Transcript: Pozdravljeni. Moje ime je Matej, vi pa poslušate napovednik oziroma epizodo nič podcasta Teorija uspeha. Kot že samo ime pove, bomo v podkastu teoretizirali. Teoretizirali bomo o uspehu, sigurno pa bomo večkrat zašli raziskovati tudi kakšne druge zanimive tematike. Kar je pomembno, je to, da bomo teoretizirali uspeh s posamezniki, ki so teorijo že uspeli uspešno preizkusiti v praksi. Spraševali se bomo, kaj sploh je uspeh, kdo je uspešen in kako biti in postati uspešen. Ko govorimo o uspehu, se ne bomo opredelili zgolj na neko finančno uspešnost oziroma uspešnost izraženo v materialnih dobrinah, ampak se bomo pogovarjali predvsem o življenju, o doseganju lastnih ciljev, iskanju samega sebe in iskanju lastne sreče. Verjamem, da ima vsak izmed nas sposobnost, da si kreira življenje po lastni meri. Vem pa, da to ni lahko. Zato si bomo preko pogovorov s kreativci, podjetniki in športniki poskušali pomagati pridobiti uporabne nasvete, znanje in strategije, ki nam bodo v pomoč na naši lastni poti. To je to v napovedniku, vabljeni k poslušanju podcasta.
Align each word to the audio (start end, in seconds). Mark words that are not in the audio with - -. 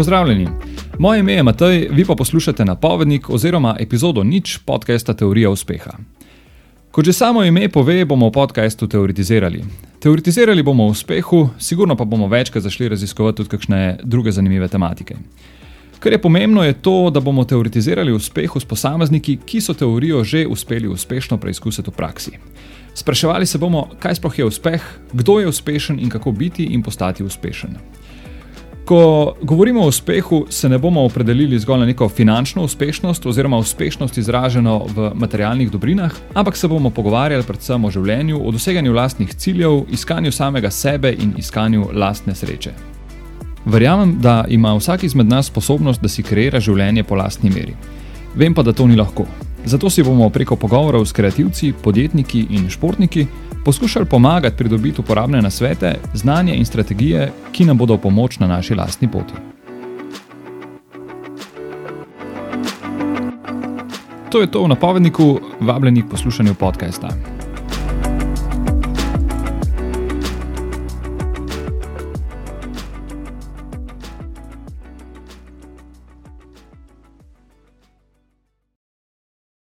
Pozdravljeni. 0.00 0.48
Moje 0.98 1.20
ime 1.20 1.32
je 1.32 1.42
Matej, 1.42 1.88
vi 1.90 2.04
pa 2.04 2.14
poslušate 2.14 2.64
napovednik 2.64 3.30
oziroma 3.30 3.76
epizodo 3.80 4.22
nič 4.24 4.58
podcasta 4.64 5.14
Teorija 5.14 5.50
uspeha. 5.50 5.90
Kot 6.90 7.04
že 7.04 7.12
samo 7.12 7.44
ime 7.44 7.68
pove, 7.68 8.04
bomo 8.04 8.30
v 8.30 8.32
podkastu 8.32 8.88
teoretizirali. 8.88 9.60
Teoretizirali 10.00 10.62
bomo 10.62 10.86
o 10.86 10.94
uspehu, 10.96 11.48
sigurno 11.58 11.96
pa 11.96 12.04
bomo 12.04 12.28
večkrat 12.28 12.64
zašli 12.64 12.88
raziskovati 12.88 13.36
tudi 13.36 13.48
kakšne 13.48 13.98
druge 14.02 14.32
zanimive 14.32 14.68
tematike. 14.68 15.16
Kar 15.98 16.12
je 16.12 16.22
pomembno, 16.22 16.64
je 16.64 16.80
to, 16.80 17.10
da 17.10 17.20
bomo 17.20 17.44
teoretizirali 17.44 18.12
uspeh 18.12 18.50
s 18.56 18.64
posamezniki, 18.64 19.36
ki 19.44 19.60
so 19.60 19.74
teorijo 19.74 20.24
že 20.24 20.46
uspeli 20.46 20.88
uspešno 20.88 21.36
preizkusiti 21.36 21.90
v 21.90 21.94
praksi. 21.94 22.38
Spraševali 22.94 23.46
se 23.46 23.58
bomo, 23.58 23.90
kaj 23.98 24.14
sploh 24.14 24.38
je 24.38 24.44
uspeh, 24.44 24.82
kdo 25.12 25.40
je 25.40 25.48
uspešen 25.48 26.00
in 26.00 26.08
kako 26.08 26.32
biti 26.32 26.64
in 26.64 26.82
postati 26.82 27.24
uspešen. 27.24 27.76
Ko 28.90 29.34
govorimo 29.42 29.82
o 29.82 29.86
uspehu, 29.86 30.46
se 30.48 30.68
ne 30.68 30.78
bomo 30.78 31.04
opredelili 31.04 31.58
zgolj 31.58 31.78
na 31.78 31.86
neko 31.86 32.08
finančno 32.08 32.62
uspešnost 32.62 33.26
oziroma 33.26 33.56
uspešnost 33.56 34.18
izraženo 34.18 34.86
v 34.94 35.10
materialnih 35.14 35.70
dobrinah, 35.70 36.14
ampak 36.34 36.56
se 36.56 36.68
bomo 36.68 36.90
pogovarjali 36.90 37.46
predvsem 37.46 37.84
o 37.84 37.90
življenju, 37.90 38.40
o 38.42 38.50
doseganju 38.50 38.92
lastnih 38.92 39.34
ciljev, 39.34 39.84
iskanju 39.94 40.32
samega 40.32 40.70
sebe 40.70 41.12
in 41.12 41.36
iskanju 41.38 41.86
lastne 41.92 42.34
sreče. 42.34 42.72
Verjamem, 43.64 44.16
da 44.20 44.44
ima 44.48 44.74
vsak 44.74 45.04
izmed 45.04 45.30
nas 45.30 45.46
sposobnost, 45.46 46.02
da 46.02 46.08
si 46.08 46.26
kreira 46.26 46.58
življenje 46.60 47.04
po 47.06 47.14
lastni 47.14 47.50
meri. 47.50 47.76
Vem 48.34 48.54
pa, 48.54 48.66
da 48.66 48.72
to 48.72 48.88
ni 48.90 48.98
lahko. 48.98 49.28
Zato 49.64 49.90
si 49.90 50.02
bomo 50.02 50.30
preko 50.34 50.56
pogovorov 50.56 51.06
s 51.06 51.14
kreativci, 51.14 51.72
podjetniki 51.82 52.46
in 52.50 52.66
športniki 52.70 53.26
poskušali 53.64 54.06
pomagati 54.06 54.56
pridobiti 54.56 55.00
uporabne 55.00 55.42
nasvete, 55.42 55.98
znanje 56.14 56.54
in 56.54 56.64
strategije, 56.64 57.32
ki 57.52 57.64
nam 57.64 57.78
bodo 57.78 57.94
v 57.94 58.00
pomoč 58.00 58.38
na 58.38 58.46
naši 58.46 58.74
lastni 58.74 59.08
poti. 59.08 59.34
To 64.30 64.40
je 64.40 64.50
to 64.50 64.62
v 64.64 64.68
napovedniku, 64.68 65.40
vabljeni 65.60 66.02
k 66.02 66.10
poslušanju 66.10 66.54
podcasta. 66.54 67.08